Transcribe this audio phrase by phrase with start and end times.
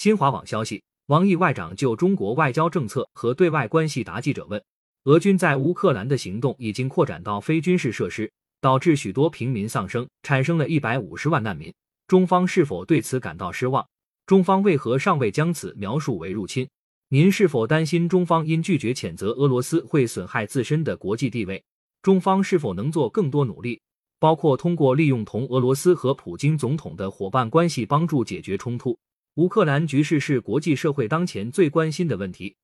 [0.00, 4.64] 新华网消息，王毅外长就中国外交政策和对外关系答记者问：
[5.04, 8.32] 俄军在乌克兰的行动已经扩展到非军事设施，
[8.62, 11.70] 导致许多平民丧生，产生了一百五十万难民。
[12.06, 13.86] 中方是否对此感到失望？
[14.24, 16.66] 中方为何尚未将此描述为入侵？
[17.10, 21.62] 您是否担心中方因拒绝谴责俄罗斯会损害自身的国际地位？
[22.00, 23.78] 中方是否能做更多努力，
[24.18, 28.98] 包括通过利用同俄罗斯和普京总统的伙伴关系帮助解决冲突？
[29.34, 32.56] 乌克兰局势是国际社会当前最关心的问题。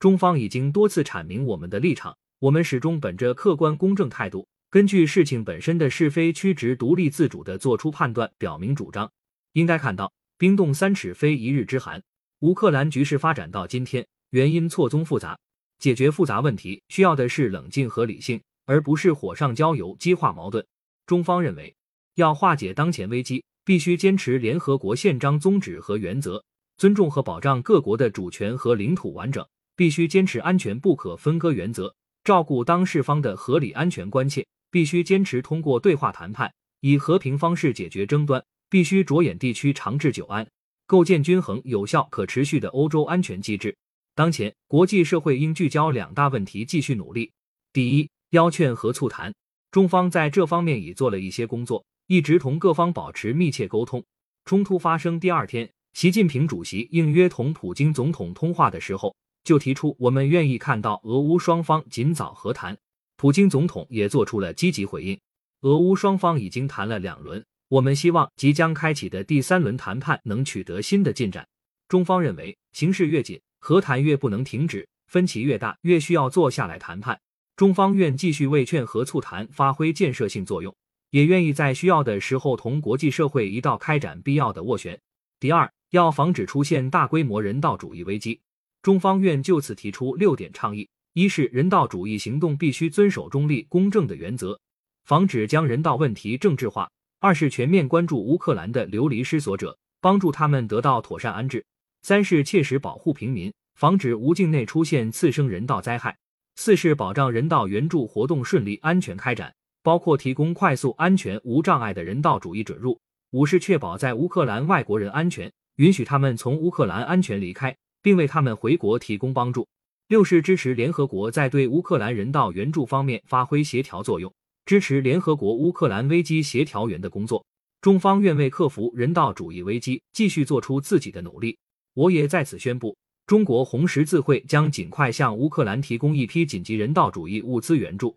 [0.00, 4.48] 中方已经多次阐明我们的立场，我们始终本着客观公正态度。
[4.70, 9.10] 根据事情本身的是非曲直，独立自主的做出判断，表明主张。
[9.52, 12.02] 应该看到，冰冻三尺非一日之寒。
[12.40, 15.38] 乌克兰局势发展到今天，原因错综复杂，
[15.78, 20.66] 解决复杂问题需要的是冷静和理性，而不是火上浇油，激化矛盾。
[21.06, 21.76] 中方认为，
[22.16, 26.44] 要化解当前危机，必须坚持联合国宪章宗旨和原则，
[26.76, 34.46] 尊重和保障各国的主权和领土完整，必须坚持安全不可分割原则，照顾当事方的合理安全关切。
[34.70, 38.44] 必须坚持通过对话谈判，以和平方式解决争端。
[38.68, 40.44] 必须着眼地区长治久安，
[40.84, 43.76] 构建均衡、有效、可持续的欧洲安全机制。
[44.16, 47.30] 当前，国际社会应聚焦两大问题，继续努力。
[47.72, 49.32] 第一，邀劝和促谈。
[49.70, 54.04] 中方在这方面已做了一些工作，一直同各方保持密切沟通。
[54.44, 62.76] 冲突发生第二天，习近平主席应约同普京总统通话的时候，就提出我们愿意看到俄乌双方尽早和谈。
[63.16, 65.18] 普京总统也做出了积极回应，
[65.62, 71.46] 俄乌双方已经谈了两轮，我们希望即将开启的第三轮谈判能取得新的进展。
[71.88, 77.18] 中方认为，形势越紧，和谈越不能停止；分歧越大，越需要坐下来谈判。
[77.56, 80.74] 中方愿继续为劝和促谈发挥建设性作用，
[81.14, 85.00] 也愿意在需要的时候同国际社会一道开展必要的斡旋。
[85.38, 88.40] 第二，要防止出现大规模人道主义危机，
[88.82, 90.88] 中方愿就此提出六点倡议。
[91.12, 94.58] 一是人道主义行动必须遵守中立公正的原则，
[95.04, 96.88] 防止将人道问题政治化；
[97.20, 101.60] 二是全面关注乌克兰的流离失所者，帮助他们得到妥善安置；
[102.02, 106.10] 三是切实保护平民，防止无境内出现次生人道灾害；
[106.56, 109.54] 四是保障人道援助活动顺利安全开展，
[109.84, 112.98] 包括提供快速、安全、无障碍的人道主义准入；
[113.32, 119.68] 五是确保在乌克兰外国人安全，允许他们从乌克兰安全离开，并为他们回国提供帮助。
[120.08, 124.32] 六是支持联合国在对乌克兰人道援助方面发挥协调作用，
[124.64, 127.44] 支持联合国乌克兰危机协调员的工作。
[127.82, 131.58] 中方愿为克服人道主义危机继续做出自己的努力。
[131.92, 132.96] 我也在此宣布，
[133.26, 138.16] 中国红十字会将尽快向乌克兰提供一批紧急人道主义物资援助。